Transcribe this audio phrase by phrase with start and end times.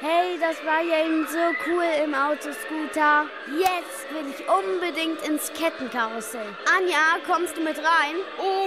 [0.00, 3.24] Hey, das war ja eben so cool im Autoscooter.
[3.58, 6.54] Jetzt will ich unbedingt ins Kettenkarussell.
[6.76, 8.16] Anja, kommst du mit rein?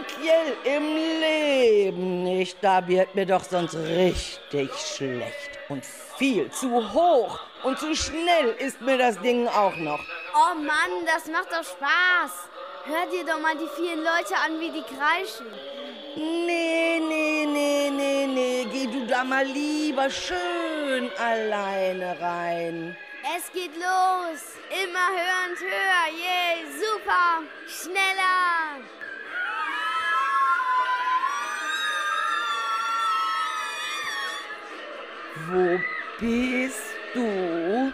[0.07, 2.57] Kjell, im Leben nicht.
[2.61, 5.59] Da wird mir doch sonst richtig schlecht.
[5.69, 5.85] Und
[6.17, 10.03] viel zu hoch und zu schnell ist mir das Ding auch noch.
[10.33, 12.49] Oh Mann, das macht doch Spaß.
[12.85, 15.45] Hör dir doch mal die vielen Leute an, wie die kreischen.
[16.15, 18.67] Nee, nee, nee, nee, nee.
[18.71, 20.58] Geh du da mal lieber schön
[21.17, 22.97] alleine rein.
[23.35, 24.41] Es geht los.
[24.69, 26.05] Immer höher und höher.
[26.13, 27.43] Yeah, super.
[27.67, 28.79] Schneller.
[35.47, 35.79] Wo
[36.19, 37.91] bist du?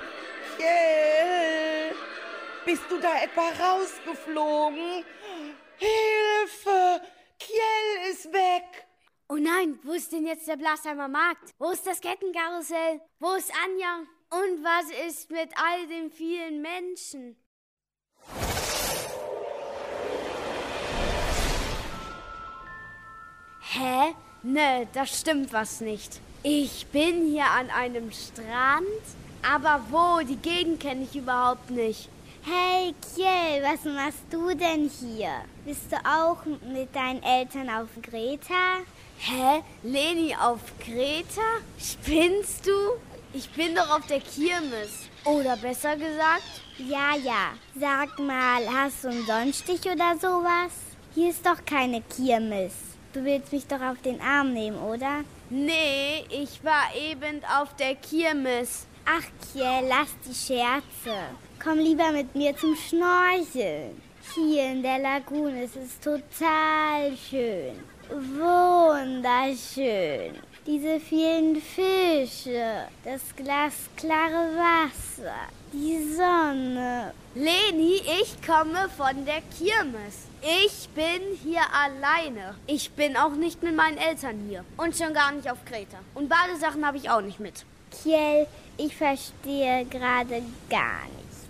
[0.60, 1.94] Yeah.
[2.66, 5.06] Bist du da etwa rausgeflogen?
[5.78, 7.02] Hilfe!
[7.40, 8.85] Kjell ist weg!
[9.28, 11.56] Oh nein, wo ist denn jetzt der Blasheimer Markt?
[11.58, 13.02] Wo ist das Kettenkarussell?
[13.20, 14.04] Wo ist Anja?
[14.30, 17.36] Und was ist mit all den vielen Menschen?
[23.62, 24.14] Hä?
[24.44, 26.20] Ne, da stimmt was nicht.
[26.44, 28.86] Ich bin hier an einem Strand,
[29.42, 30.24] aber wo?
[30.24, 32.10] Die Gegend kenne ich überhaupt nicht.
[32.44, 35.32] Hey Kjell, was machst du denn hier?
[35.66, 38.84] Bist du auch mit deinen Eltern auf Greta?
[39.18, 39.64] Hä?
[39.84, 41.60] Leni auf Kreta?
[41.80, 42.72] Spinnst du?
[43.34, 45.10] Ich bin doch auf der Kirmes.
[45.26, 46.62] Oder besser gesagt?
[46.78, 47.54] Ja, ja.
[47.80, 50.72] Sag mal, hast du einen Sonnenstich oder sowas?
[51.14, 52.74] Hier ist doch keine Kirmes.
[53.14, 55.24] Du willst mich doch auf den Arm nehmen, oder?
[55.50, 58.86] Nee, ich war eben auf der Kirmes.
[59.06, 61.18] Ach, Kiel, lass die Scherze.
[61.64, 64.02] Komm lieber mit mir zum Schnorcheln.
[64.34, 67.80] Hier in der Lagune ist es total schön.
[68.10, 69.56] Wunderschön.
[70.68, 75.34] Diese vielen Fische, das glasklare Wasser,
[75.74, 77.14] die Sonne.
[77.36, 80.28] Leni, ich komme von der Kirmes.
[80.42, 82.56] Ich bin hier alleine.
[82.68, 84.64] Ich bin auch nicht mit meinen Eltern hier.
[84.78, 85.98] Und schon gar nicht auf Kreta.
[86.14, 87.66] Und Badesachen habe ich auch nicht mit.
[87.92, 88.48] Kiel,
[88.78, 91.48] ich verstehe gerade gar nichts.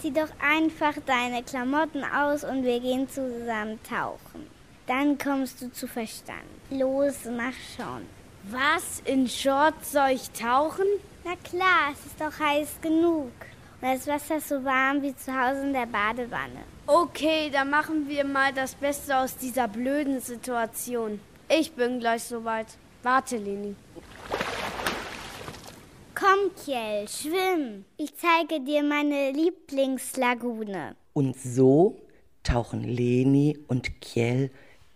[0.00, 4.53] Zieh doch einfach deine Klamotten aus und wir gehen zusammen tauchen.
[4.86, 6.42] Dann kommst du zu Verstand.
[6.70, 8.02] Los, mach schon.
[8.50, 9.00] Was?
[9.06, 10.84] In Shorts soll ich tauchen?
[11.24, 13.32] Na klar, es ist doch heiß genug.
[13.80, 16.64] Und das Wasser ist so warm wie zu Hause in der Badewanne.
[16.86, 21.20] Okay, dann machen wir mal das Beste aus dieser blöden Situation.
[21.48, 22.66] Ich bin gleich soweit.
[23.02, 23.74] Warte, Leni.
[26.14, 27.84] Komm, Kjell, schwimm.
[27.96, 30.94] Ich zeige dir meine Lieblingslagune.
[31.14, 31.96] Und so
[32.42, 34.50] tauchen Leni und Kjell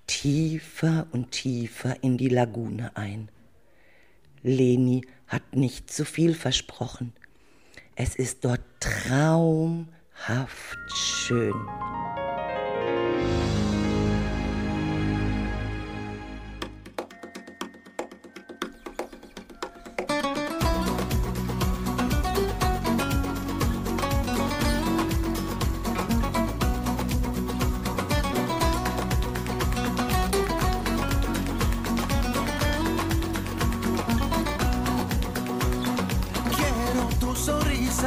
[0.09, 3.29] tiefer und tiefer in die Lagune ein.
[4.43, 7.13] Leni hat nicht zu viel versprochen.
[7.95, 9.89] Es ist dort traumhaft
[10.93, 11.55] schön.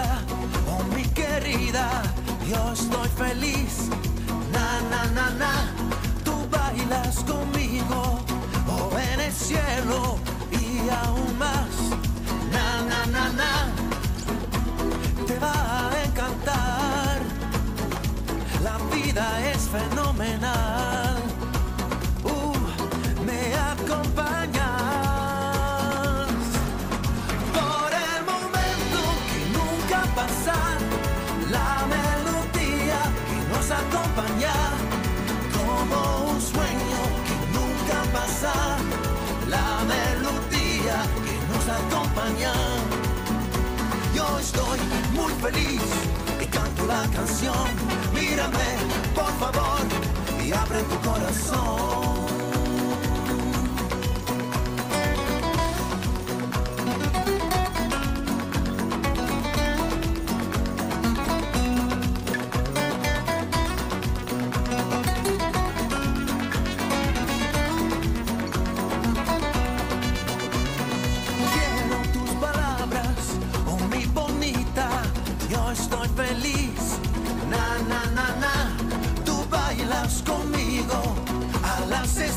[0.01, 0.21] Sonrisa,
[0.67, 2.01] oh mi querida,
[2.49, 3.89] yo estoy feliz.
[4.51, 5.51] Na, na, na, na,
[6.23, 8.19] tú bailas conmigo,
[8.67, 10.17] oh en el cielo
[10.51, 11.73] y aún más.
[12.51, 13.51] Na, na, na, na,
[15.27, 17.21] te va a encantar.
[18.63, 20.90] La vida es fenomenal.
[45.59, 47.67] Y canto la canción.
[48.13, 48.77] Mírame,
[49.13, 49.81] por favor,
[50.43, 52.10] y abre tu corazón.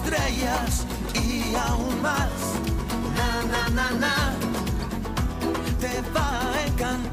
[0.05, 0.85] estrellas
[1.15, 2.31] y aún más.
[3.17, 4.35] Na, na, na, na.
[5.81, 7.04] Te va a encantar.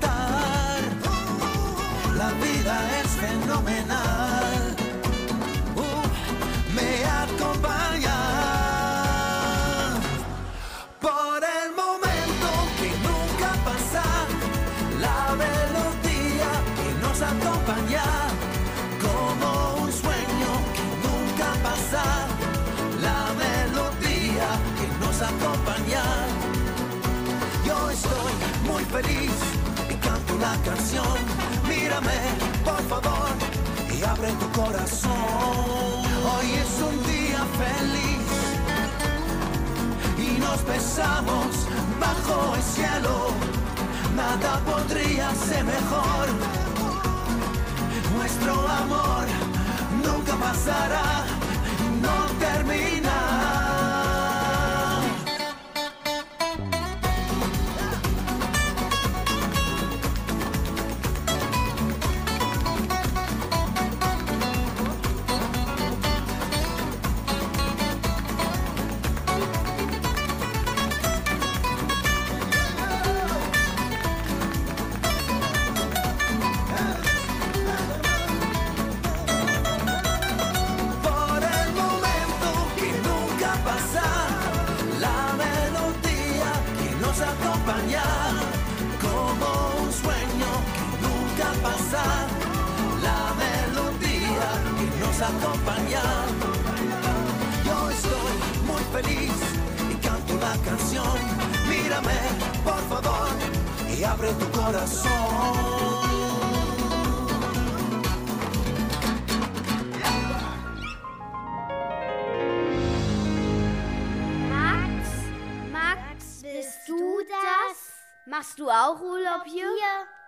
[118.32, 119.66] Machst du auch Urlaub hier?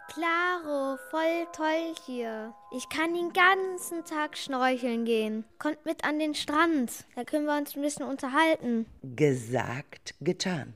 [0.10, 2.54] Klaro, voll toll hier.
[2.76, 5.46] Ich kann den ganzen Tag schnorcheln gehen.
[5.58, 7.06] Kommt mit an den Strand.
[7.16, 8.88] Da können wir uns ein bisschen unterhalten.
[9.16, 10.74] Gesagt, getan.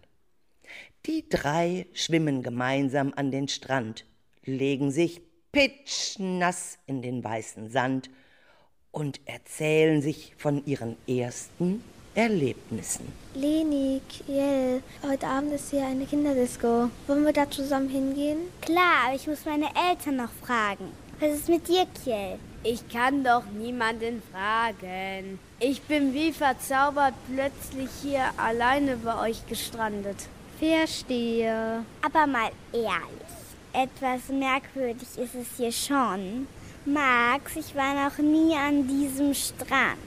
[1.06, 4.06] Die drei schwimmen gemeinsam an den Strand,
[4.45, 5.21] legen sich
[5.51, 8.09] pitschnass in den weißen Sand
[8.91, 11.83] und erzählen sich von ihren ersten
[12.18, 13.14] Erlebnissen.
[13.36, 16.90] Leni, Kiel, heute Abend ist hier eine Kinderdisco.
[17.06, 18.40] Wollen wir da zusammen hingehen?
[18.62, 20.92] Klar, aber ich muss meine Eltern noch fragen.
[21.19, 22.40] Was ist mit dir, Kiel?
[22.64, 25.38] Ich kann doch niemanden fragen.
[25.60, 30.18] Ich bin wie verzaubert plötzlich hier alleine bei euch gestrandet.
[30.58, 31.84] Verstehe.
[32.02, 33.38] Aber mal ehrlich,
[33.74, 36.48] etwas merkwürdig ist es hier schon.
[36.84, 40.00] Max, ich war noch nie an diesem Strand.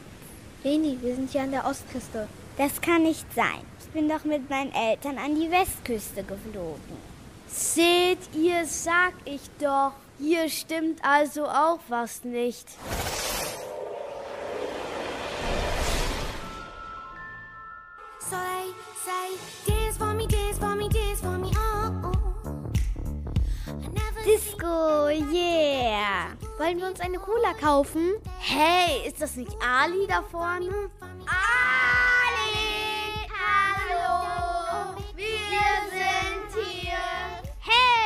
[0.63, 2.29] Leni, wir sind hier an der Ostküste.
[2.59, 3.63] Das kann nicht sein.
[3.81, 7.11] Ich bin doch mit meinen Eltern an die Westküste geflogen.
[7.49, 9.93] Seht ihr, sag ich doch.
[10.19, 12.69] Hier stimmt also auch was nicht.
[18.21, 18.75] So they
[19.05, 22.13] say, dance for me, dance for me, dance for me, oh, oh.
[24.27, 26.35] Disco, yeah!
[26.61, 28.17] Wollen wir uns eine Cola kaufen?
[28.39, 30.91] Hey, ist das nicht Ali da vorne?
[31.25, 32.51] Ali!
[33.33, 34.95] Hallo!
[35.17, 36.99] Wir sind hier!
[37.61, 38.00] Hey,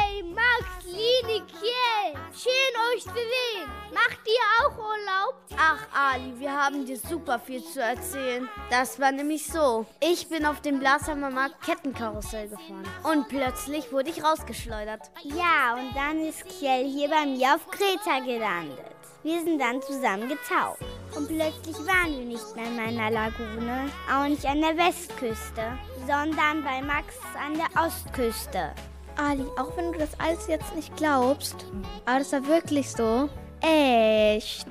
[0.54, 2.20] Max, Lini, Kiel.
[2.32, 3.70] Schön euch zu sehen.
[3.92, 5.34] Macht ihr auch Urlaub?
[5.56, 8.48] Ach, Ali, wir haben dir super viel zu erzählen.
[8.70, 9.86] Das war nämlich so.
[10.00, 12.84] Ich bin auf dem Blasheimer Markt Kettenkarussell gefahren.
[13.02, 15.10] Und plötzlich wurde ich rausgeschleudert.
[15.22, 18.94] Ja, und dann ist Kiel hier bei mir auf Kreta gelandet.
[19.22, 20.78] Wir sind dann zusammen getaucht.
[21.16, 26.62] Und plötzlich waren wir nicht mehr in meiner Lagune, auch nicht an der Westküste, sondern
[26.62, 28.72] bei Max an der Ostküste.
[29.16, 31.56] Ali, auch wenn du das alles jetzt nicht glaubst,
[32.04, 33.28] aber das war wirklich so.
[33.60, 34.68] Echt.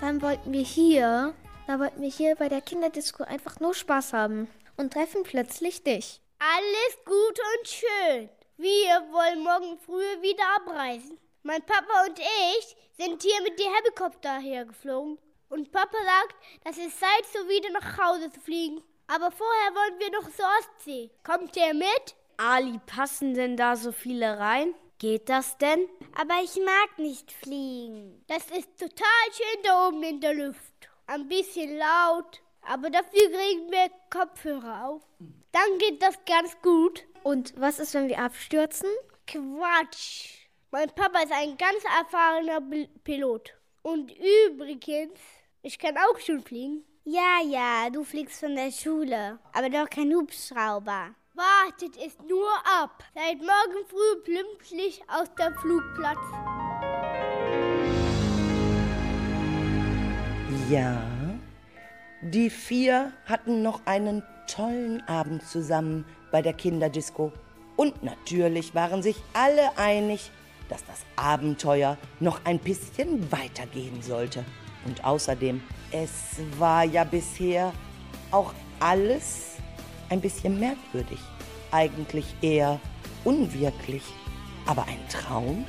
[0.00, 1.34] Dann wollten wir hier,
[1.66, 6.20] da wollten wir hier bei der Kinderdisco einfach nur Spaß haben und treffen plötzlich dich.
[6.38, 8.28] Alles gut und schön.
[8.58, 11.18] Wir wollen morgen früh wieder abreisen.
[11.42, 15.18] Mein Papa und ich sind hier mit dem Helikopter hergeflogen.
[15.48, 18.82] Und Papa sagt, dass es Zeit, so wieder nach Hause zu fliegen.
[19.06, 21.10] Aber vorher wollen wir noch zur Ostsee.
[21.22, 22.14] Kommt ihr mit?
[22.38, 24.74] Ali, passen denn da so viele rein?
[24.98, 25.86] Geht das denn?
[26.18, 28.24] Aber ich mag nicht fliegen.
[28.28, 30.88] Das ist total schön da oben in der Luft.
[31.06, 35.02] Ein bisschen laut, aber dafür kriegen wir Kopfhörer auf.
[35.52, 37.04] Dann geht das ganz gut.
[37.22, 38.88] Und was ist, wenn wir abstürzen?
[39.26, 40.30] Quatsch.
[40.70, 43.54] Mein Papa ist ein ganz erfahrener Bil- Pilot.
[43.82, 44.12] Und
[44.46, 45.18] übrigens,
[45.62, 46.84] ich kann auch schon fliegen.
[47.04, 51.14] Ja, ja, du fliegst von der Schule, aber doch kein Hubschrauber.
[51.36, 53.04] Wartet es nur ab.
[53.14, 56.16] Seit morgen früh pünktlich aus dem Flugplatz.
[60.70, 61.02] Ja,
[62.22, 67.30] die vier hatten noch einen tollen Abend zusammen bei der Kinderdisco.
[67.76, 70.30] Und natürlich waren sich alle einig,
[70.70, 74.42] dass das Abenteuer noch ein bisschen weitergehen sollte.
[74.86, 75.62] Und außerdem,
[75.92, 77.74] es war ja bisher
[78.30, 79.55] auch alles
[80.08, 81.18] ein bisschen merkwürdig,
[81.70, 82.80] eigentlich eher
[83.24, 84.02] unwirklich.
[84.66, 85.64] Aber ein Traum?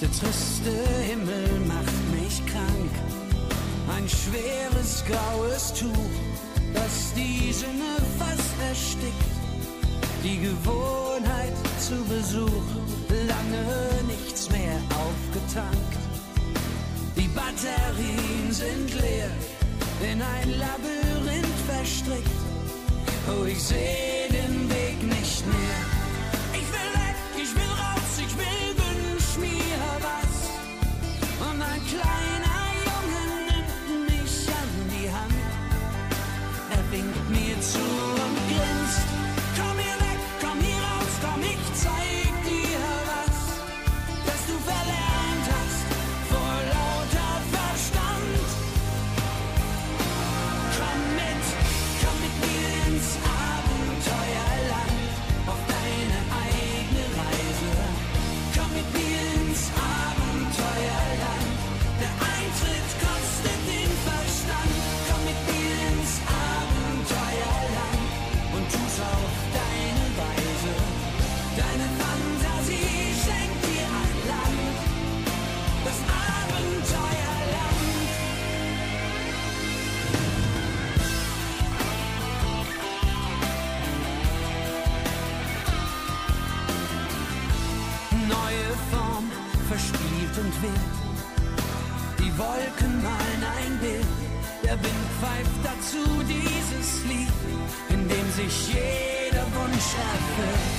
[0.00, 0.70] Der triste
[1.08, 2.90] Himmel macht mich krank.
[3.96, 5.90] Ein schweres graues Tuch,
[6.72, 9.34] das die Sinne fast erstickt.
[10.22, 12.66] Die Gewohnheit zu Besuch,
[13.08, 15.98] lange nichts mehr aufgetankt.
[17.16, 19.30] Die Batterien sind leer,
[20.12, 22.40] in ein Labyrinth verstrickt.
[23.28, 25.80] Oh, ich sehe den Weg nicht mehr.
[26.52, 30.34] Ich will weg, ich will raus, ich will wünsch mir was.
[31.48, 32.23] Und ein kleiner
[90.34, 90.94] verspielt und wild.
[92.18, 94.06] Die Wolken malen ein Bild,
[94.62, 97.28] der Wind pfeift dazu dieses Lied,
[97.90, 100.74] in dem sich jeder Wunsch erfüllt.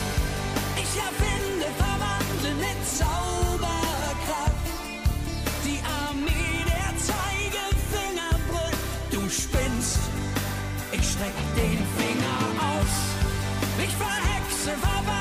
[0.77, 4.67] Ich erfinde, verwandle mit Zauberkraft
[5.65, 9.11] die Armee der Zeigefinger brüllt.
[9.11, 9.99] Du spinnst,
[10.91, 12.39] ich streck den Finger
[12.71, 12.93] aus.
[13.83, 15.14] Ich verhexe, verbanne,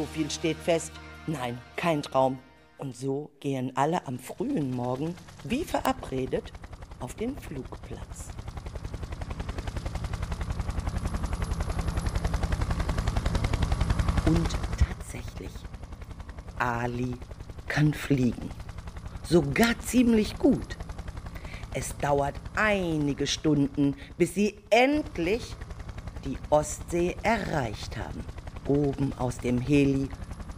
[0.00, 0.92] So viel steht fest.
[1.26, 2.38] Nein, kein Traum.
[2.78, 5.14] Und so gehen alle am frühen Morgen,
[5.44, 6.54] wie verabredet,
[7.00, 8.30] auf den Flugplatz.
[14.24, 15.52] Und tatsächlich,
[16.58, 17.12] Ali
[17.68, 18.50] kann fliegen.
[19.22, 20.78] Sogar ziemlich gut.
[21.74, 25.54] Es dauert einige Stunden, bis sie endlich
[26.24, 28.24] die Ostsee erreicht haben.
[28.66, 30.08] Oben aus dem Heli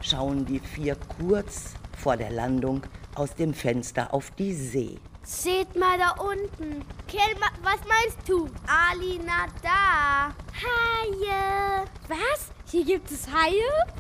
[0.01, 2.83] schauen die vier kurz vor der Landung
[3.15, 4.99] aus dem Fenster auf die See.
[5.25, 6.85] Seht mal da unten.
[7.07, 7.21] Kel,
[7.63, 8.49] was meinst du?
[8.67, 10.35] Alina da.
[10.63, 11.85] Haie.
[12.09, 12.51] Was?
[12.73, 13.53] Hier gibt es Haie?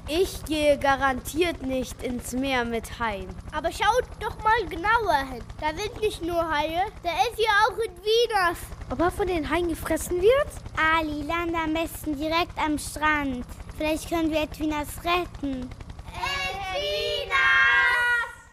[0.09, 3.29] Ich gehe garantiert nicht ins Meer mit Haien.
[3.53, 5.45] Aber schaut doch mal genauer hin.
[5.61, 8.59] Da sind nicht nur Haie, da ist ja auch ein Wieners.
[8.91, 10.49] Ob er von den Haien gefressen wird?
[10.77, 13.47] Ali, lande am besten direkt am Strand.
[13.76, 15.71] Vielleicht können wir Edwinas retten.
[16.14, 17.31] Edwinas!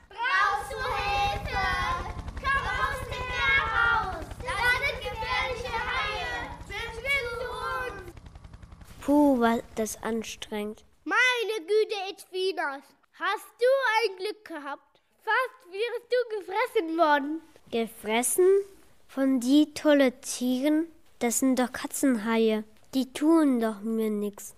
[0.09, 1.65] Brauchst du Hilfe?
[2.35, 4.25] Komm aus dem Meer raus!
[4.41, 6.31] Da sind gefährliche Haie!
[6.67, 8.13] Bitte zu uns!
[9.01, 10.83] Puh, war das anstrengend.
[11.03, 12.83] Meine Güte, Edwinas!
[13.19, 15.01] Hast du ein Glück gehabt?
[15.23, 17.41] Fast wärst du gefressen worden.
[17.69, 18.47] Gefressen?
[19.07, 20.87] Von die tolle Tieren?
[21.19, 22.63] Das sind doch Katzenhaie.
[22.93, 24.55] Die tun doch mir nix.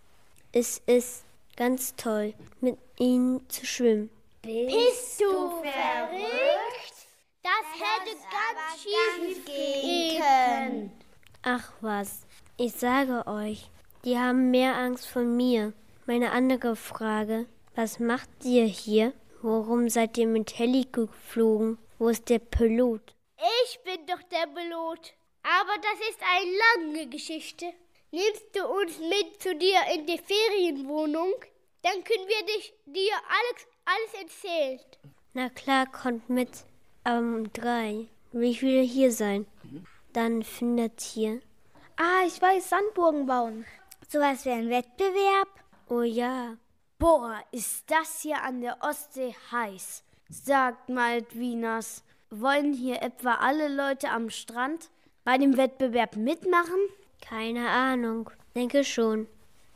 [0.53, 1.23] Es ist
[1.55, 4.09] ganz toll, mit ihnen zu schwimmen.
[4.41, 5.31] Bist du
[5.61, 6.93] verrückt?
[7.41, 10.91] Das hätte ganz schief gehen können.
[11.43, 12.27] Ach was,
[12.57, 13.69] ich sage euch,
[14.03, 15.71] die haben mehr Angst von mir.
[16.05, 19.13] Meine andere Frage, was macht ihr hier?
[19.41, 21.77] Warum seid ihr mit Heli geflogen?
[21.97, 23.15] Wo ist der Pilot?
[23.63, 25.13] Ich bin doch der Pilot.
[25.43, 27.67] Aber das ist eine lange Geschichte.
[28.11, 31.33] Nimmst du uns mit zu dir in die Ferienwohnung?
[31.81, 34.79] Dann können wir dich, dir alles, alles erzählen.
[35.33, 36.65] Na klar, kommt mit
[37.05, 38.07] um drei.
[38.33, 39.47] Ich will hier sein.
[40.13, 41.41] Dann findet ihr.
[41.97, 43.65] Ah, ich weiß, Sandburgen bauen.
[44.07, 45.47] Sowas wie ein Wettbewerb?
[45.89, 46.57] Oh ja.
[46.99, 50.03] Boah, ist das hier an der Ostsee heiß.
[50.29, 54.89] Sagt Maldwinas, wollen hier etwa alle Leute am Strand
[55.23, 56.79] bei dem Wettbewerb mitmachen?
[57.21, 58.29] Keine Ahnung.
[58.55, 59.27] Denke schon.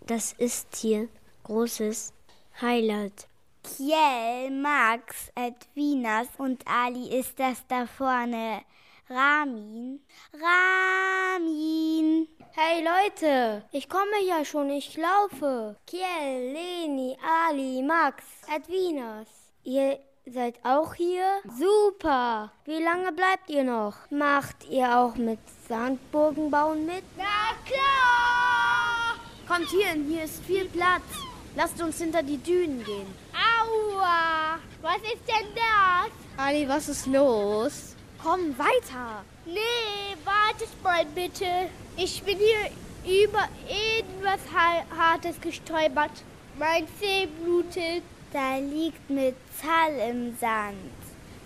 [0.02, 1.08] Das ist hier
[1.44, 2.14] großes
[2.62, 3.28] Highlight.
[3.64, 8.62] Kiel, Max, Edwinas und Ali ist das da vorne.
[9.10, 10.00] Ramin.
[10.34, 12.28] Ramin.
[12.52, 15.76] Hey Leute, ich komme ja schon, ich laufe.
[15.88, 18.24] Kiel, Leni, Ali, Max,
[18.54, 19.28] Edwinas.
[19.64, 20.00] Ihr
[20.32, 21.26] seid auch hier?
[21.58, 22.52] Super.
[22.66, 23.94] Wie lange bleibt ihr noch?
[24.10, 27.04] Macht ihr auch mit Sandburgen bauen mit?
[27.18, 29.16] Na klar!
[29.48, 31.04] Kommt hierhin, hier ist viel Platz.
[31.56, 33.08] Lasst uns hinter die Dünen gehen.
[33.34, 34.58] Aua!
[34.82, 36.12] Was ist denn das?
[36.44, 37.96] Ali, was ist los?
[38.22, 39.24] Komm, weiter.
[39.46, 41.70] Nee, wartet mal bitte.
[41.96, 42.72] Ich bin hier
[43.24, 46.12] über irgendwas Ha- Hartes gestolpert.
[46.58, 48.04] Mein Zeh blutet.
[48.36, 50.76] Da liegt Metall im Sand.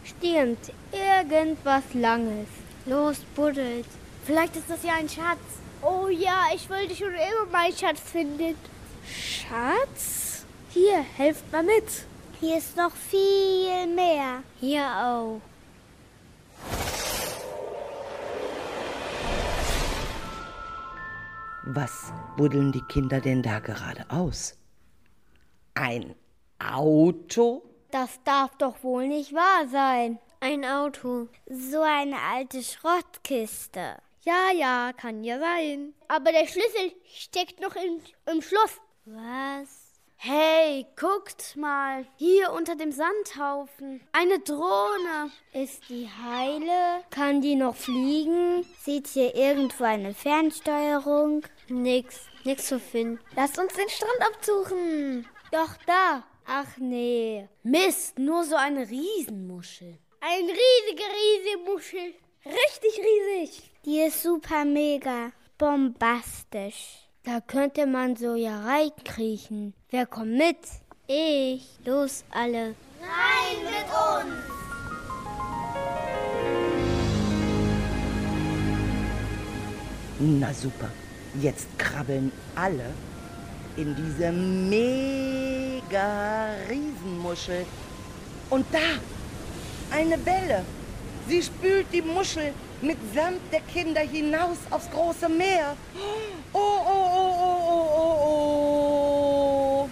[0.04, 2.48] Stimmt, irgendwas Langes.
[2.88, 3.86] Los, buddelt.
[4.26, 5.38] Vielleicht ist das ja ein Schatz.
[5.84, 8.56] Oh ja, ich wollte schon immer meinen Schatz finden.
[9.06, 10.48] Schatz?
[10.72, 12.08] Hier, helft mal mit.
[12.40, 14.42] Hier ist noch viel mehr.
[14.60, 15.42] Hier auch.
[21.66, 24.56] Was buddeln die Kinder denn da gerade aus?
[25.76, 26.16] Ein
[26.60, 27.64] Auto?
[27.92, 30.20] Das darf doch wohl nicht wahr sein.
[30.42, 31.28] Ein Auto.
[31.50, 33.98] So eine alte Schrottkiste.
[34.22, 35.94] Ja, ja, kann ja sein.
[36.08, 38.80] Aber der Schlüssel steckt noch im, im Schloss.
[39.06, 39.90] Was?
[40.18, 42.06] Hey, guckt mal.
[42.18, 44.02] Hier unter dem Sandhaufen.
[44.12, 45.32] Eine Drohne.
[45.54, 47.04] Ist die heile?
[47.10, 48.66] Kann die noch fliegen?
[48.84, 51.46] Sieht hier irgendwo eine Fernsteuerung?
[51.70, 52.26] Nix.
[52.44, 53.20] Nix zu finden.
[53.36, 55.28] Lasst uns den Strand absuchen.
[55.52, 56.24] Doch da.
[56.52, 57.48] Ach nee.
[57.62, 60.00] Mist, nur so eine Riesenmuschel.
[60.20, 62.14] Ein riesige, riesige Muschel.
[62.44, 63.72] Richtig riesig.
[63.86, 67.08] Die ist super mega bombastisch.
[67.24, 69.76] Da könnte man so ja reinkriechen.
[69.92, 70.58] Wer kommt mit?
[71.06, 71.68] Ich.
[71.86, 72.74] Los, alle.
[73.00, 74.34] Rein mit uns.
[80.20, 80.90] Na super.
[81.40, 82.92] Jetzt krabbeln alle
[83.78, 85.59] in diese mega
[86.70, 87.66] Riesenmuschel.
[88.50, 89.00] Und da,
[89.96, 90.66] eine Welle.
[91.28, 95.76] Sie spült die Muschel mitsamt der Kinder hinaus aufs große Meer.
[96.54, 98.30] Oh, oh, oh, oh, oh, oh,
[99.84, 99.90] oh.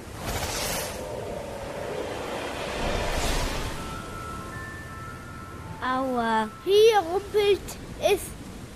[5.83, 6.49] Aua.
[6.65, 7.61] Hier rumpelt
[8.01, 8.21] es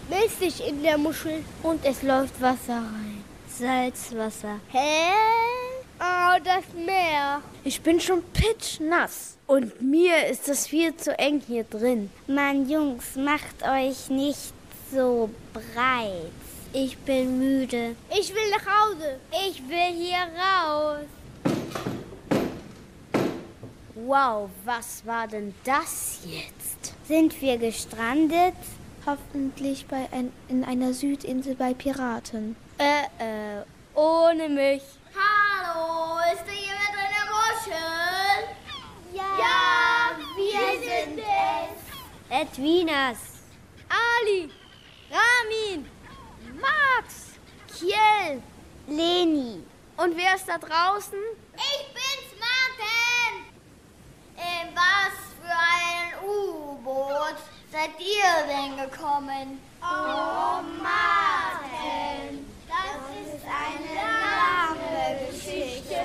[0.09, 1.43] mäßig in der Muschel.
[1.63, 3.23] Und es läuft Wasser rein.
[3.47, 4.59] Salzwasser.
[4.69, 5.70] Hä?
[6.03, 7.43] Oh, das Meer.
[7.63, 9.37] Ich bin schon pitschnass.
[9.45, 12.09] Und mir ist es viel zu eng hier drin.
[12.25, 14.51] Mann, Jungs, macht euch nicht
[14.91, 16.31] so breit.
[16.73, 17.95] Ich bin müde.
[18.19, 19.19] Ich will nach Hause.
[19.47, 21.05] Ich will hier raus.
[23.93, 26.95] Wow, was war denn das jetzt?
[27.07, 28.55] Sind wir gestrandet?
[29.05, 32.55] Hoffentlich bei ein, in einer Südinsel bei Piraten.
[32.79, 34.81] Äh, äh, ohne mich.
[36.33, 38.47] Ist da jemand in der Muschel?
[39.13, 41.79] Ja, wir, sind es.
[42.29, 43.17] Edwinas.
[43.89, 44.49] Ali,
[45.11, 45.89] Ramin,
[46.53, 47.31] Max,
[47.67, 48.41] Kiel.
[48.87, 49.61] Leni.
[49.97, 51.19] Und wer ist da draußen?
[51.55, 53.33] Ich bin's, Martin.
[54.37, 57.39] In was für ein U-Boot
[57.69, 59.59] seid ihr denn gekommen?
[59.81, 62.40] Oh, Martin,
[63.41, 66.01] ist eine lange Geschichte.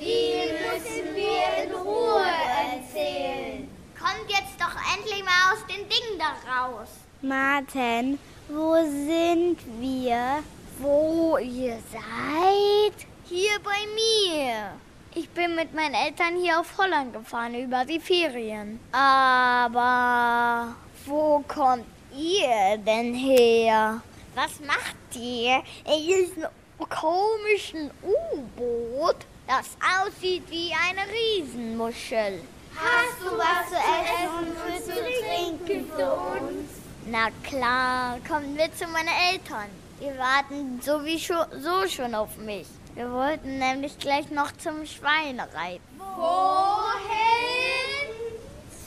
[0.00, 2.24] Die müssen wir in Ruhe
[2.72, 3.68] erzählen.
[3.98, 6.88] Kommt jetzt doch endlich mal aus dem Ding da raus.
[7.20, 10.42] Martin, wo sind wir?
[10.78, 13.06] Wo ihr seid?
[13.24, 14.72] Hier bei mir.
[15.14, 18.80] Ich bin mit meinen Eltern hier auf Holland gefahren über die Ferien.
[18.92, 20.74] Aber
[21.06, 24.02] wo kommt ihr denn her?
[24.34, 26.46] Was macht ihr in diesem
[26.78, 29.16] komischen U-Boot,
[29.46, 32.40] das aussieht wie eine Riesenmuschel?
[32.74, 36.70] Hast du was zu essen und zu trinken für uns?
[37.06, 39.68] Na klar, kommen wir zu meinen Eltern.
[40.00, 42.66] Die warten sowieso so schon auf mich.
[42.94, 45.82] Wir wollten nämlich gleich noch zum Schwein reiten.
[45.98, 47.02] Wohin?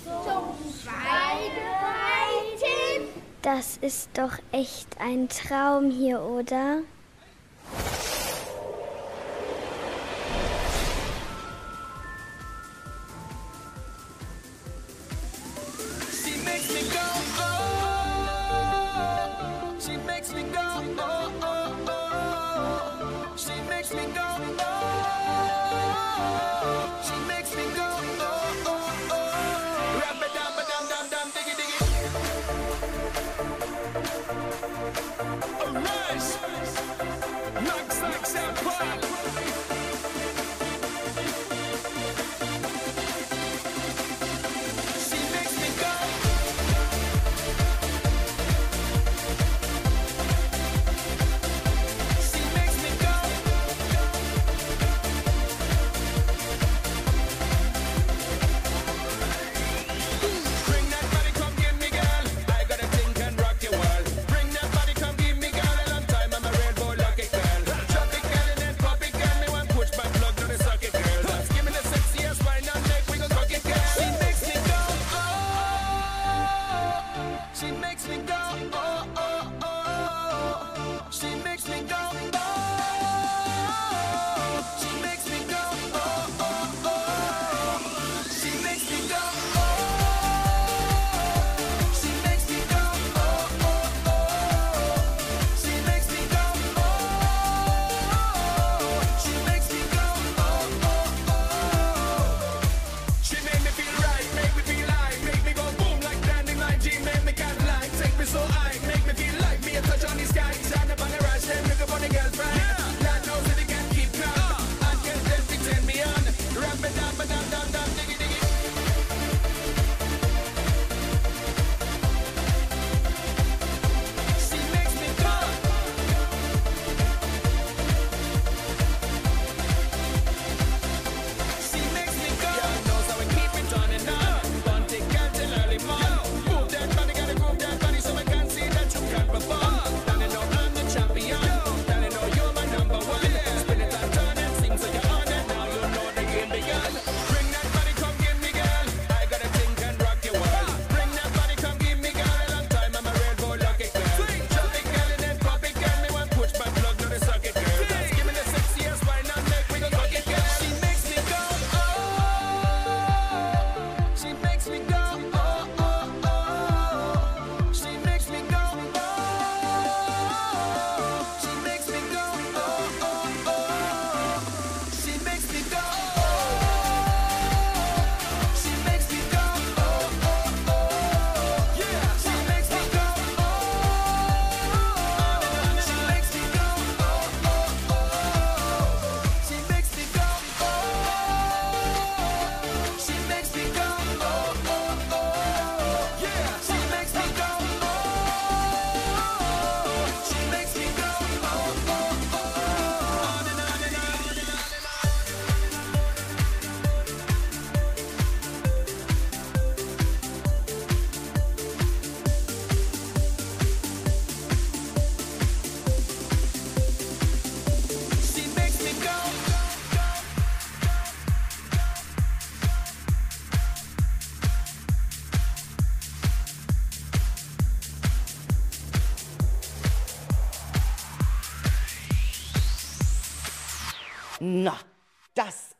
[0.03, 2.24] Zum Schwein reiten?
[3.45, 6.79] Das ist doch echt ein Traum hier, oder?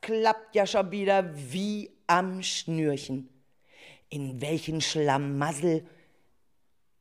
[0.06, 3.28] klappt ja schon wieder wie am Schnürchen.
[4.10, 5.84] In welchen Schlamassel,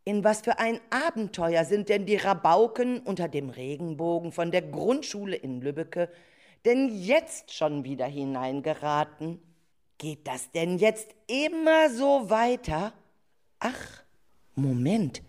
[0.05, 5.37] in was für ein Abenteuer sind denn die Rabauken unter dem Regenbogen von der Grundschule
[5.37, 6.09] in Lübbecke
[6.65, 9.43] denn jetzt schon wieder hineingeraten?
[9.99, 12.95] Geht das denn jetzt immer so weiter?
[13.59, 14.03] Ach,
[14.55, 15.21] Moment,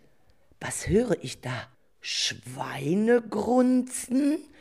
[0.61, 1.67] was höre ich da?
[1.99, 4.29] Schweinegrunzen?
[4.29, 4.55] grunzen?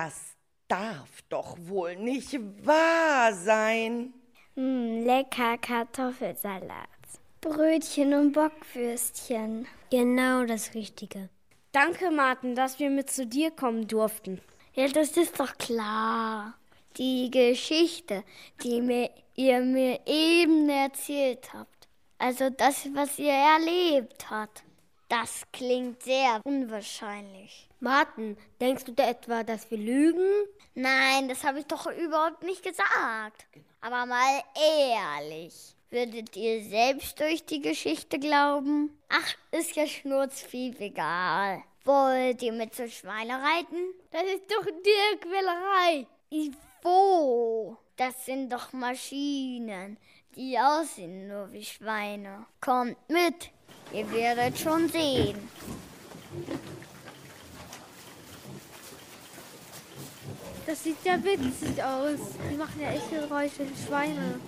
[0.00, 0.36] Das
[0.68, 4.14] darf doch wohl nicht wahr sein.
[4.54, 6.88] Mm, lecker Kartoffelsalat.
[7.40, 9.66] Brötchen und Bockwürstchen.
[9.90, 11.30] Genau das Richtige.
[11.72, 14.40] Danke, Martin, dass wir mit zu dir kommen durften.
[14.74, 16.54] Ja, das ist doch klar.
[16.96, 18.22] Die Geschichte,
[18.62, 21.88] die mir, ihr mir eben erzählt habt.
[22.18, 24.62] Also das, was ihr erlebt habt.
[25.08, 27.68] Das klingt sehr unwahrscheinlich.
[27.80, 30.46] Martin, denkst du da etwa, dass wir lügen?
[30.74, 33.46] Nein, das habe ich doch überhaupt nicht gesagt.
[33.80, 35.74] Aber mal ehrlich.
[35.90, 38.98] Würdet ihr selbst durch die Geschichte glauben?
[39.08, 41.62] Ach, ist ja schnurzpfiep egal.
[41.84, 43.94] Wollt ihr mit so Schweine reiten?
[44.10, 46.06] Das ist doch die Quälerei.
[46.82, 47.78] Wo?
[47.96, 49.96] Das sind doch Maschinen,
[50.36, 52.44] die aussehen nur wie Schweine.
[52.60, 53.50] Kommt mit,
[53.92, 55.48] ihr werdet schon sehen.
[60.66, 62.18] Das sieht ja witzig aus.
[62.50, 64.38] Die machen ja echte Geräusche wie Schweine.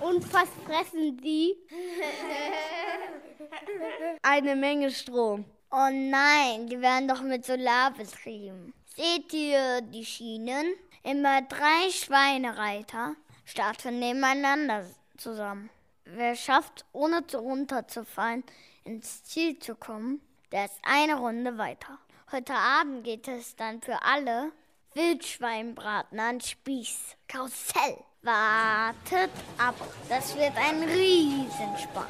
[0.00, 1.56] Und was fressen die?
[4.22, 5.44] Eine Menge Strom.
[5.72, 8.72] Oh nein, die werden doch mit Solar betrieben.
[8.96, 10.74] Seht ihr die Schienen?
[11.02, 14.84] Immer drei Schweinereiter starten nebeneinander
[15.16, 15.70] zusammen.
[16.12, 18.42] Wer schafft, ohne runterzufallen,
[18.84, 20.20] ins Ziel zu kommen,
[20.50, 21.98] der ist eine Runde weiter.
[22.32, 24.50] Heute Abend geht es dann für alle
[24.94, 27.16] Wildschweinbraten an Spieß.
[27.28, 27.96] Karussell.
[28.22, 29.76] Wartet ab.
[30.08, 32.06] Das wird ein Riesenspaß.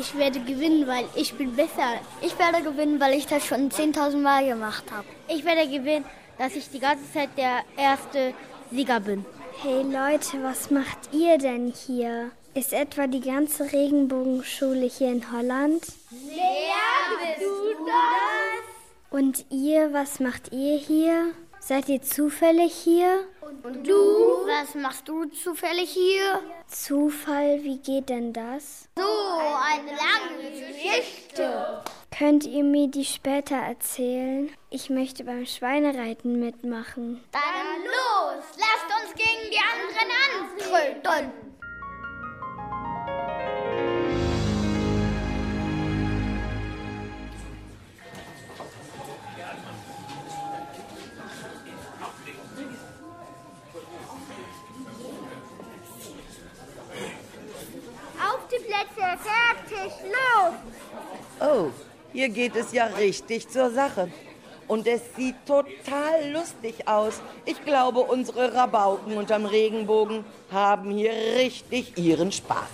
[0.00, 2.00] Ich werde gewinnen, weil ich bin besser.
[2.22, 5.04] Ich werde gewinnen, weil ich das schon 10.000 Mal gemacht habe.
[5.28, 6.06] Ich werde gewinnen,
[6.38, 8.32] dass ich die ganze Zeit der erste
[8.70, 9.26] Sieger bin.
[9.60, 12.30] Hey Leute, was macht ihr denn hier?
[12.54, 15.84] Ist etwa die ganze Regenbogenschule hier in Holland?
[16.10, 19.18] Wer bist du das?
[19.18, 21.32] Und ihr, was macht ihr hier?
[21.58, 23.26] Seid ihr zufällig hier?
[23.62, 24.46] Und du?
[24.46, 26.40] Was machst du zufällig hier?
[26.66, 28.88] Zufall, wie geht denn das?
[28.96, 31.82] So, eine lange Geschichte.
[32.16, 34.50] Könnt ihr mir die später erzählen?
[34.70, 37.24] Ich möchte beim Schweinereiten mitmachen.
[37.32, 41.32] Dann los, lasst uns gegen die anderen antreten.
[59.18, 60.54] Fertig, los!
[61.40, 61.70] Oh,
[62.12, 64.10] hier geht es ja richtig zur Sache.
[64.68, 67.20] Und es sieht total lustig aus.
[67.44, 72.68] Ich glaube, unsere Rabauken unterm Regenbogen haben hier richtig ihren Spaß.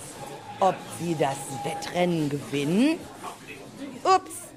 [0.59, 2.99] Ob sie das Wettrennen gewinnen?
[4.03, 4.47] Ups,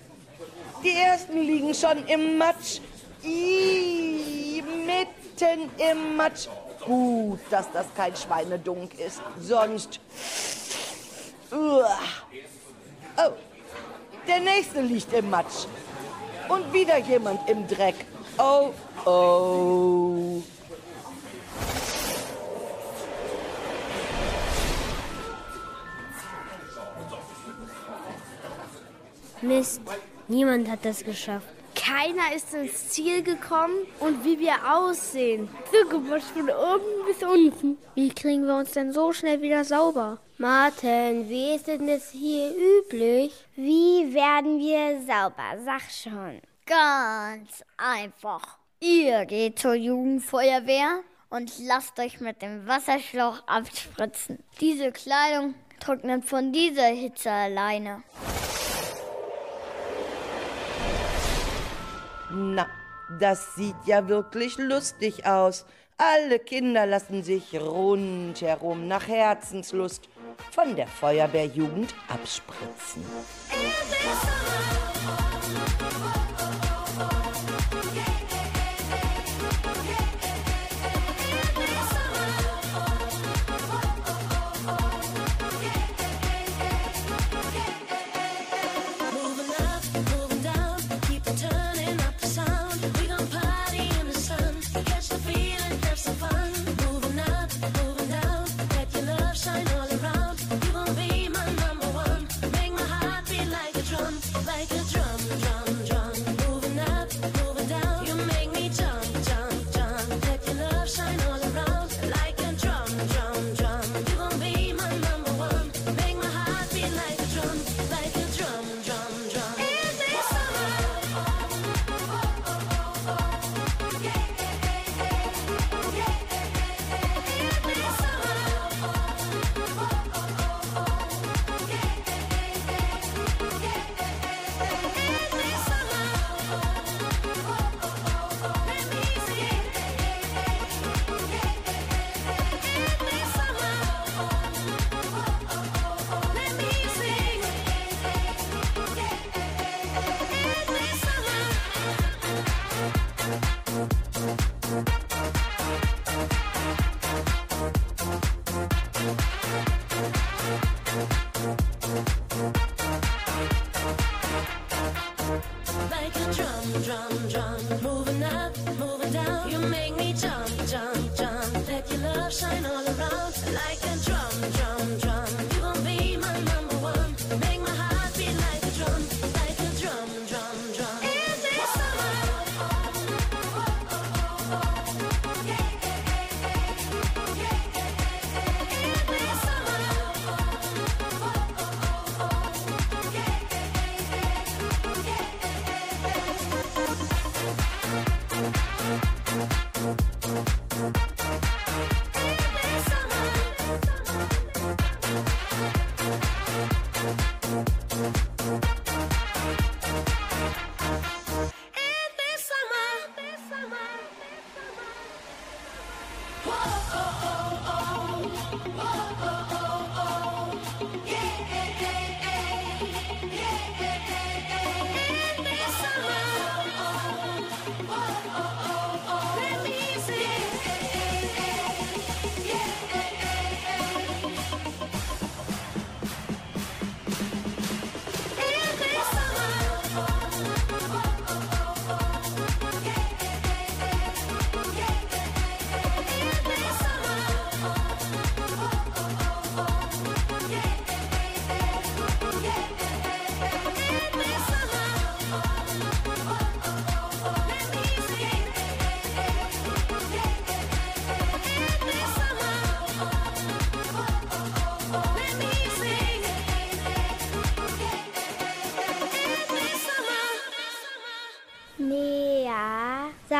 [0.82, 2.80] die ersten liegen schon im Matsch.
[3.22, 6.48] Ih, mitten im Matsch.
[6.84, 9.20] Gut, dass das kein Schweinedunk ist.
[9.40, 10.00] Sonst.
[11.52, 11.98] Uah.
[13.16, 13.32] Oh,
[14.26, 15.66] der nächste liegt im Matsch.
[16.48, 17.94] Und wieder jemand im Dreck.
[18.38, 18.70] Oh,
[19.04, 20.42] oh.
[29.42, 29.80] Mist,
[30.28, 31.46] niemand hat das geschafft.
[31.74, 35.48] Keiner ist ins Ziel gekommen und wie wir aussehen.
[35.72, 37.78] Zugewasch von oben bis unten.
[37.94, 40.18] Wie kriegen wir uns denn so schnell wieder sauber?
[40.40, 43.30] Martin, wie ist denn das hier üblich?
[43.56, 45.62] Wie werden wir sauber?
[45.62, 46.40] Sag schon.
[46.64, 48.56] Ganz einfach.
[48.80, 54.42] Ihr geht zur Jugendfeuerwehr und lasst euch mit dem Wasserschlauch abspritzen.
[54.62, 58.02] Diese Kleidung trocknet von dieser Hitze alleine.
[62.30, 62.66] Na,
[63.18, 65.66] das sieht ja wirklich lustig aus.
[65.98, 70.08] Alle Kinder lassen sich rundherum nach Herzenslust
[70.50, 73.04] von der Feuerwehrjugend abspritzen.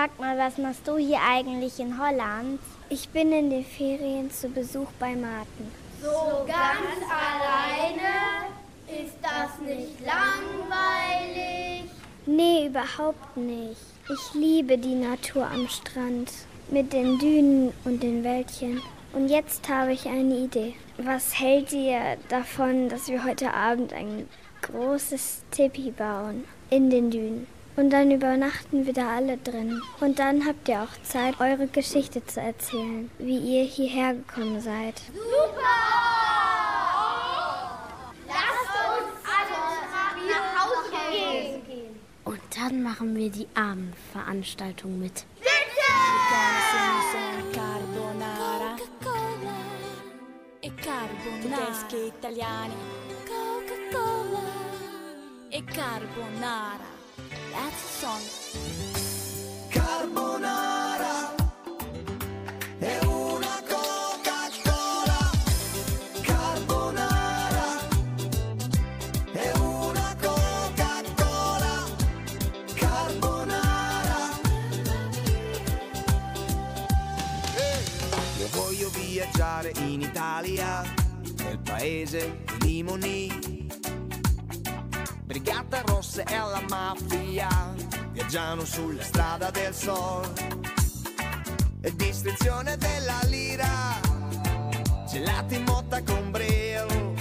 [0.01, 2.59] Sag mal, was machst du hier eigentlich in Holland?
[2.89, 5.71] Ich bin in den Ferien zu Besuch bei Martin.
[6.01, 8.49] So ganz alleine?
[8.89, 11.91] Ist das nicht langweilig?
[12.25, 13.83] Nee, überhaupt nicht.
[14.09, 16.33] Ich liebe die Natur am Strand
[16.71, 18.81] mit den Dünen und den Wäldchen.
[19.13, 20.77] Und jetzt habe ich eine Idee.
[20.97, 24.27] Was hält ihr davon, dass wir heute Abend ein
[24.63, 27.60] großes Tipi bauen in den Dünen?
[27.77, 29.81] Und dann übernachten wir da alle drin.
[30.01, 35.01] Und dann habt ihr auch Zeit, eure Geschichte zu erzählen, wie ihr hierher gekommen seid.
[35.15, 35.61] Super!
[38.27, 42.01] Lasst uns alle nach Hause gehen.
[42.25, 45.25] Und dann machen wir die Abendveranstaltung mit.
[47.53, 49.57] Carbonara Coca-Cola
[50.61, 52.75] e carbonara Tedeschi italiani
[53.27, 54.45] Coca-Cola
[55.51, 57.00] e carbonara
[57.53, 58.23] That's a song
[59.69, 61.35] Carbonara
[62.79, 65.31] è una Coca-Cola.
[66.23, 67.79] Carbonara
[69.33, 71.85] è una Coca-Cola.
[72.75, 74.19] Carbonara.
[78.39, 80.83] Io voglio viaggiare in Italia,
[81.37, 83.60] nel paese di limoni.
[85.31, 87.49] Brigate rosse e la mafia
[88.11, 90.29] viaggiano sulla strada del sol.
[91.83, 94.01] E distruzione della lira,
[95.07, 97.15] gelati in motta con brio.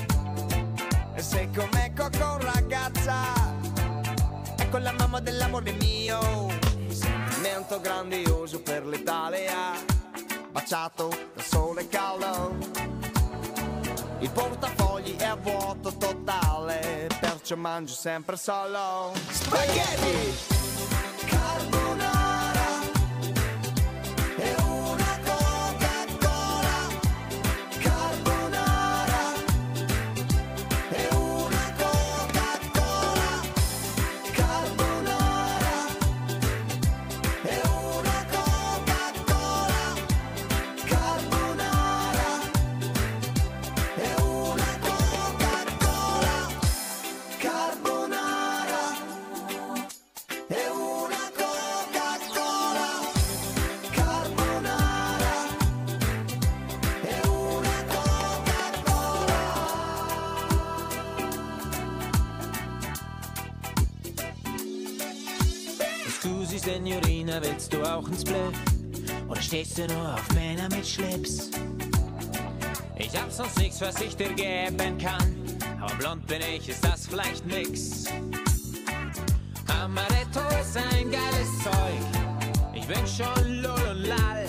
[1.14, 3.16] E sei come Coco ragazza,
[4.58, 6.50] ecco la mamma dell'amore mio.
[6.90, 9.74] Sentimento grandioso per l'Italia,
[10.50, 12.89] baciato dal sole caldo.
[14.22, 20.59] Il portafogli è a vuoto totale, perciò mangio sempre solo spaghetti.
[67.42, 68.54] Willst du auch ins Spliff?
[69.28, 71.52] Oder stehst du nur auf Männer mit Schlips?
[72.98, 75.36] Ich hab sonst nichts, was ich dir geben kann.
[75.82, 78.06] Aber blond bin ich, ist das vielleicht nix.
[79.68, 82.02] Amaretto ist ein geiles Zeug.
[82.74, 84.46] Ich bin schon lull und lall.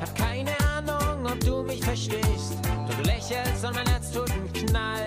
[0.00, 2.54] Hab keine Ahnung, ob du mich verstehst.
[2.88, 5.06] Du lächelst und mein Herz tut einen Knall.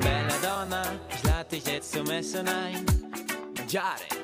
[0.00, 0.82] Belladonna,
[1.14, 2.84] ich lade dich jetzt zum Essen ein.
[3.68, 4.17] Mangiare,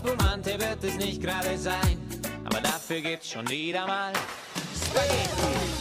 [0.00, 1.98] spumante wird es nicht gerade sein.
[2.44, 4.12] aber dafür gibt's schon wieder mal
[4.74, 5.79] Spaghetti.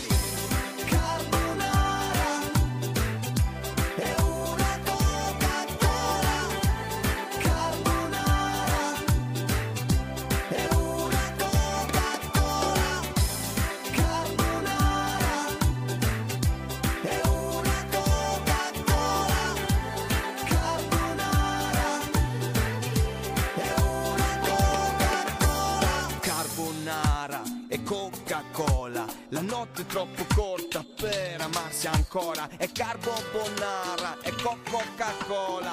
[29.32, 32.50] La notte è troppo corta per amarsi ancora.
[32.58, 35.72] E carbonara co- Coca-Cola.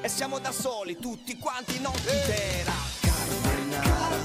[0.00, 2.72] E siamo da soli tutti quanti notte intera.
[3.00, 4.23] Carbonara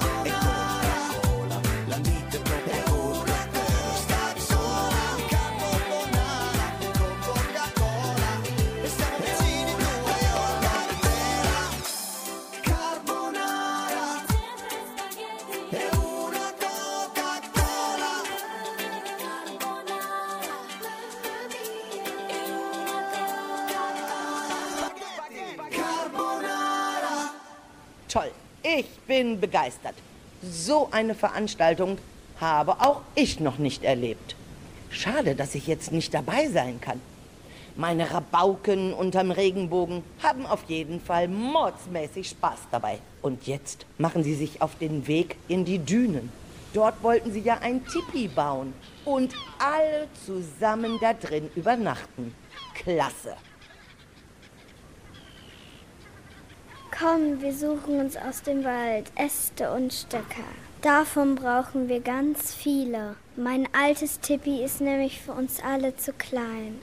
[29.20, 29.96] bin begeistert.
[30.42, 31.98] So eine Veranstaltung
[32.40, 34.38] habe auch ich noch nicht erlebt.
[34.92, 37.02] Schade, dass ich jetzt nicht dabei sein kann.
[37.76, 43.00] Meine Rabauken unterm Regenbogen haben auf jeden Fall mordsmäßig Spaß dabei.
[43.22, 46.32] Und jetzt machen sie sich auf den Weg in die Dünen.
[46.74, 52.34] Dort wollten sie ja ein Tipi bauen und alle zusammen da drin übernachten.
[52.74, 53.36] Klasse.
[56.98, 60.44] Komm, wir suchen uns aus dem Wald Äste und Stöcker.
[60.82, 63.16] Davon brauchen wir ganz viele.
[63.36, 66.80] Mein altes Tippi ist nämlich für uns alle zu klein.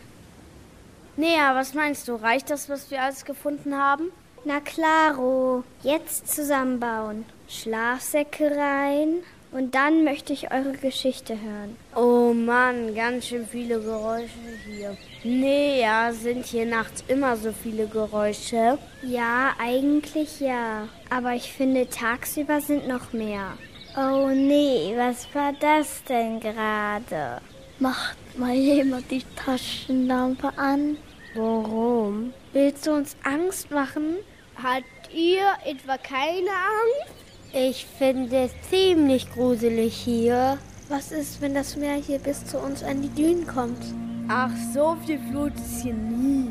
[1.17, 2.15] Nea, was meinst du?
[2.15, 4.13] Reicht das, was wir alles gefunden haben?
[4.45, 7.25] Na klaro, jetzt zusammenbauen.
[7.49, 11.77] Schlafsäcke rein und dann möchte ich eure Geschichte hören.
[11.95, 14.29] Oh Mann, ganz schön viele Geräusche
[14.67, 14.97] hier.
[15.27, 18.79] Nea, sind hier nachts immer so viele Geräusche?
[19.03, 20.89] Ja, eigentlich ja.
[21.11, 23.55] Aber ich finde, tagsüber sind noch mehr.
[23.97, 27.41] Oh nee, was war das denn gerade?
[27.81, 30.97] Macht mal jemand die Taschenlampe an?
[31.35, 32.33] Warum?
[32.53, 34.18] Willst du uns Angst machen?
[34.62, 37.14] Habt ihr etwa keine Angst?
[37.53, 40.59] Ich finde es ziemlich gruselig hier.
[40.89, 43.83] Was ist, wenn das Meer hier bis zu uns an die Dünen kommt?
[44.29, 46.51] Ach, so viel Flut ist hier nie.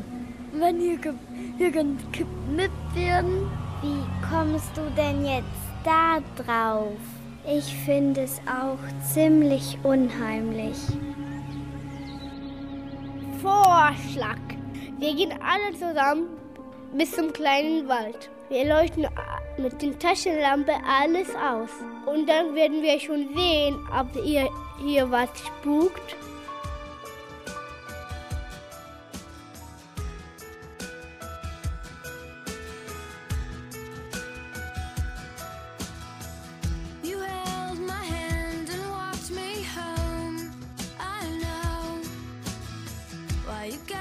[0.52, 0.98] Wenn hier,
[1.58, 3.50] hier gekippt werden?
[3.82, 5.44] Wie kommst du denn jetzt
[5.84, 6.96] da drauf?
[7.46, 8.78] Ich finde es auch
[9.12, 10.78] ziemlich unheimlich.
[13.42, 14.40] Vorschlag.
[14.98, 16.28] Wir gehen alle zusammen
[16.94, 18.30] bis zum kleinen Wald.
[18.48, 19.06] Wir leuchten
[19.58, 21.70] mit der Taschenlampe alles aus.
[22.06, 24.48] Und dann werden wir schon sehen, ob ihr
[24.78, 26.16] hier was spukt.
[43.66, 43.95] you got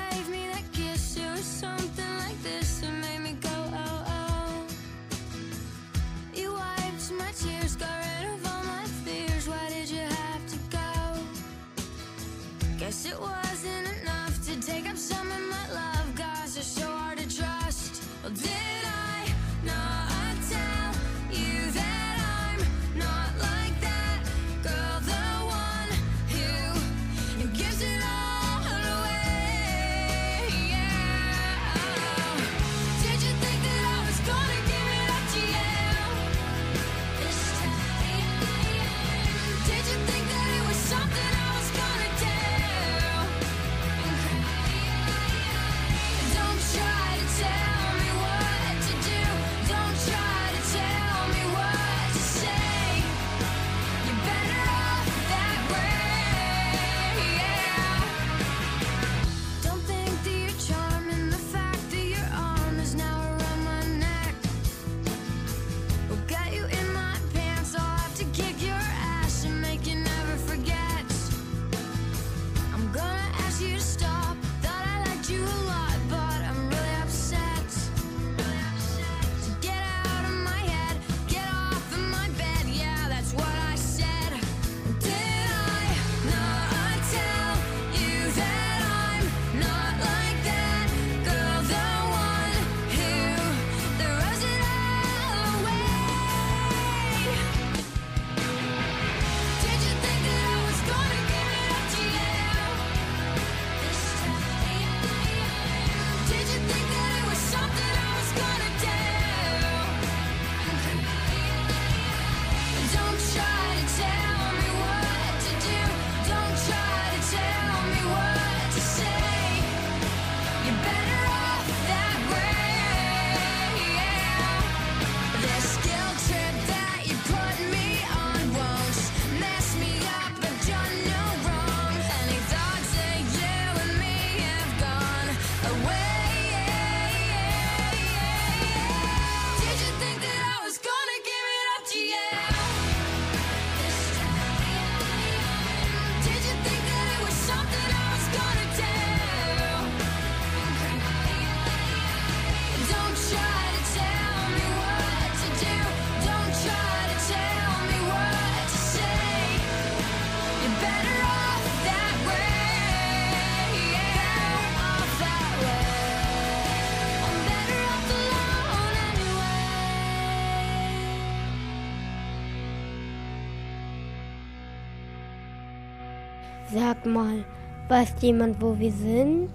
[177.06, 177.46] Sag mal,
[177.88, 179.52] weiß jemand, wo wir sind?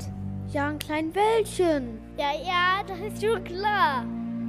[0.53, 1.99] Ja, ein klein Wäldchen.
[2.17, 4.05] Ja, ja, das ist schon klar.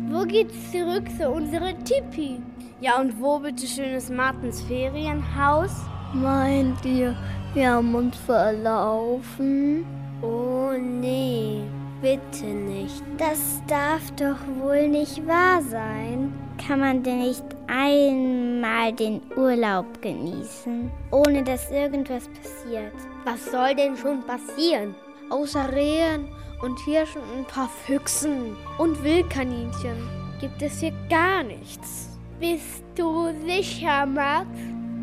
[0.09, 2.39] Wo geht's zurück zu unserem Tipi?
[2.79, 5.71] Ja, und wo bitte schön ist Martens Ferienhaus?
[6.13, 7.15] Meint ihr,
[7.55, 9.83] wir haben uns verlaufen?
[10.21, 11.63] Oh nee,
[12.03, 13.01] bitte nicht.
[13.17, 16.31] Das darf doch wohl nicht wahr sein.
[16.67, 22.93] Kann man denn nicht einmal den Urlaub genießen, ohne dass irgendwas passiert?
[23.25, 24.95] Was soll denn schon passieren?
[25.29, 26.27] Außer Rehen
[26.61, 30.09] und Hirschen und ein paar Füchsen und Wildkaninchen
[30.39, 32.09] gibt es hier gar nichts.
[32.39, 34.47] Bist du sicher, Max?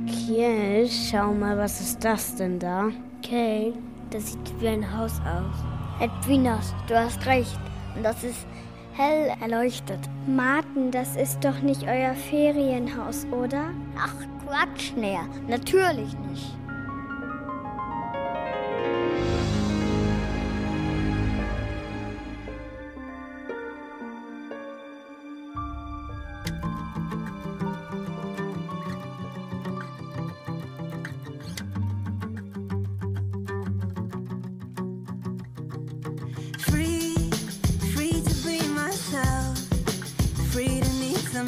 [0.06, 2.88] Kiel, schau mal, was ist das denn da?
[3.18, 3.72] Okay,
[4.10, 6.00] das sieht wie ein Haus aus.
[6.00, 7.58] Edwinas, du hast recht.
[7.96, 8.46] Und das ist
[8.98, 10.00] hell erleuchtet.
[10.26, 13.70] Martin, das ist doch nicht euer Ferienhaus, oder?
[13.96, 15.24] Ach, Quatsch, näher.
[15.46, 16.56] Natürlich nicht.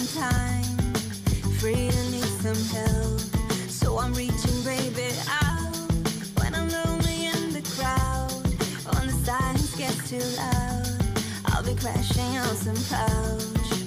[0.09, 0.64] Time.
[1.59, 3.20] Free to need some help.
[3.68, 5.74] So I'm reaching, baby, out.
[6.38, 8.30] When I'm lonely in the crowd.
[8.94, 10.86] When the silence gets too loud.
[11.46, 13.79] I'll be crashing on some couch.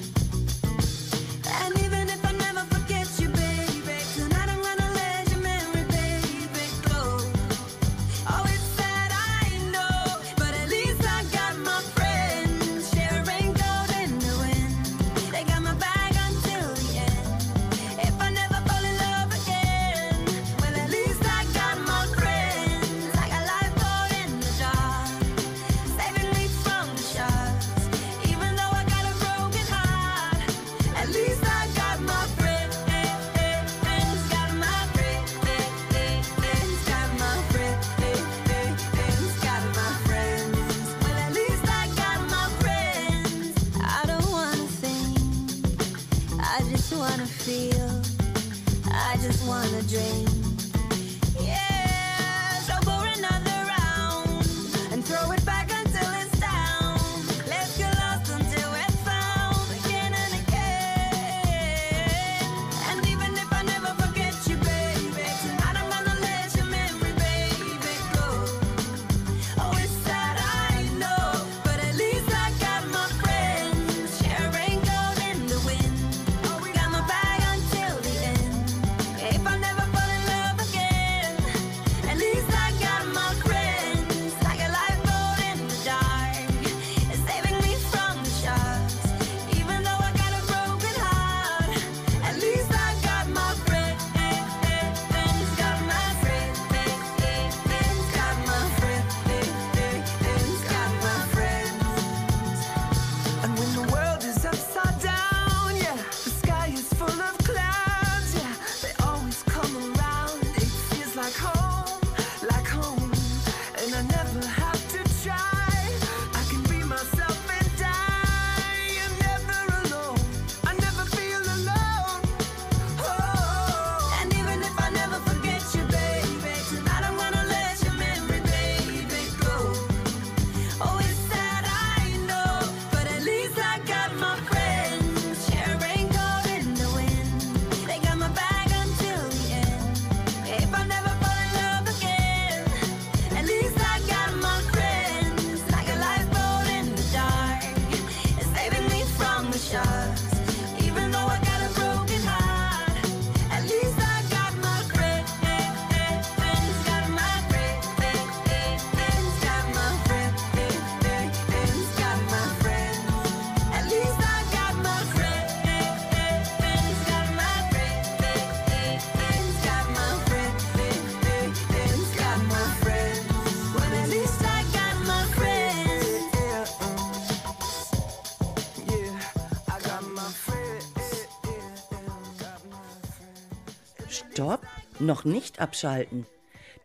[184.33, 184.65] Stopp,
[184.97, 186.25] noch nicht abschalten.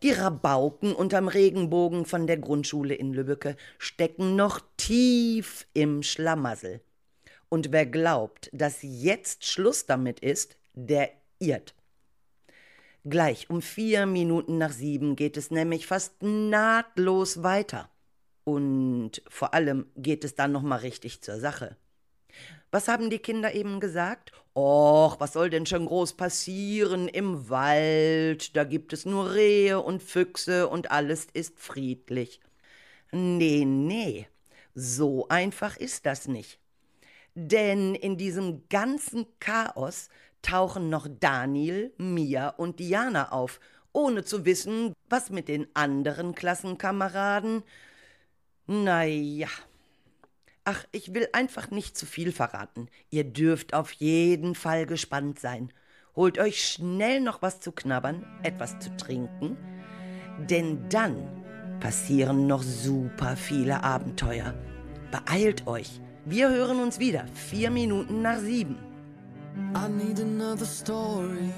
[0.03, 6.79] Die Rabauken unterm Regenbogen von der Grundschule in Lübbecke stecken noch tief im Schlamassel.
[7.49, 11.73] Und wer glaubt, dass jetzt Schluss damit ist, der irrt.
[13.03, 17.89] Gleich um vier Minuten nach sieben geht es nämlich fast nahtlos weiter.
[18.43, 21.77] Und vor allem geht es dann nochmal richtig zur Sache.
[22.69, 24.33] Was haben die Kinder eben gesagt?
[24.61, 28.57] Och, was soll denn schon groß passieren im Wald?
[28.57, 32.41] Da gibt es nur Rehe und Füchse und alles ist friedlich.
[33.13, 34.27] Nee, nee,
[34.75, 36.59] so einfach ist das nicht.
[37.35, 40.09] Denn in diesem ganzen Chaos
[40.41, 43.61] tauchen noch Daniel, Mia und Diana auf,
[43.93, 47.63] ohne zu wissen, was mit den anderen Klassenkameraden.
[48.67, 49.47] Na ja.
[50.71, 52.89] Ach, ich will einfach nicht zu viel verraten.
[53.09, 55.73] Ihr dürft auf jeden Fall gespannt sein.
[56.15, 59.57] Holt euch schnell noch was zu knabbern, etwas zu trinken,
[60.47, 61.43] denn dann
[61.79, 64.53] passieren noch super viele Abenteuer.
[65.09, 66.01] Beeilt euch.
[66.25, 68.77] Wir hören uns wieder, vier Minuten nach sieben.
[69.73, 71.51] I need another story.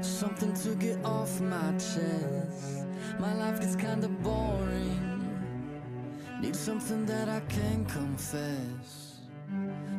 [0.00, 2.86] Something to get off my chest.
[3.20, 5.07] My life gets kinda boring.
[6.40, 9.18] Need something that I can confess.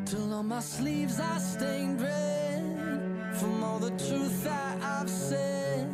[0.05, 5.87] Till on my sleeves I stained red from all the truth that I've said.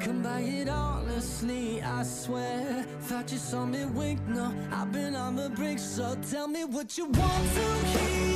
[0.00, 2.84] Come by it honestly, I swear.
[3.02, 5.80] Thought you saw me wink, no, I've been on the brink.
[5.80, 8.31] So tell me what you want to hear.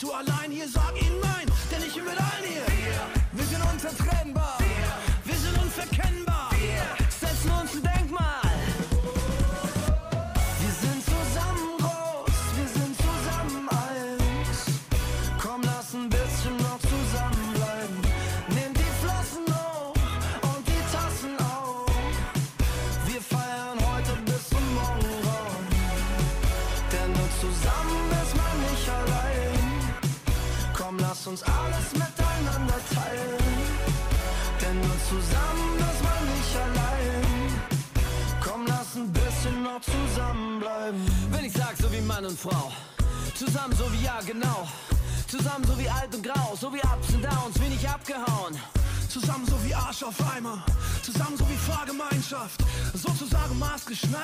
[0.00, 0.37] to our lives.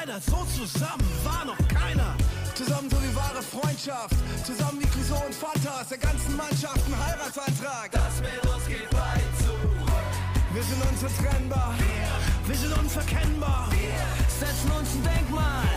[0.05, 0.21] keiner.
[0.21, 2.17] So zusammen war noch keiner.
[2.55, 4.15] Zusammen so wie wahre Freundschaft.
[4.45, 7.91] Zusammen wie Cousin und Vater aus der ganzen Mannschaft ein Heiratsantrag.
[7.91, 10.05] Das mit uns geht weit zurück.
[10.53, 11.75] Wir sind unzertrennbar.
[11.79, 13.69] Wir, wir sind unverkennbar.
[13.71, 15.74] Wir setzen uns ein Denkmal.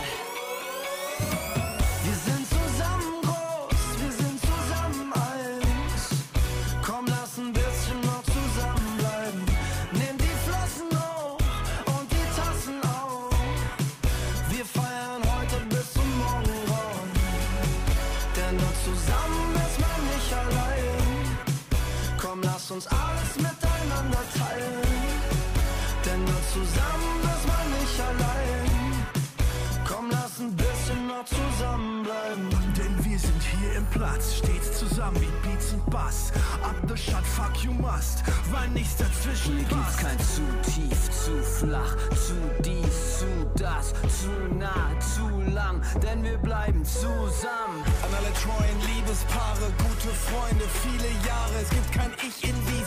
[37.80, 39.98] machst, weil nichts dazwischen Hier passt.
[39.98, 43.26] gibt's kein zu tief, zu flach, zu dies, zu
[43.56, 47.82] das, zu nah, zu lang, denn wir bleiben zusammen.
[48.02, 52.77] An alle treuen Liebespaare, gute Freunde, viele Jahre, es gibt kein Ich in dir.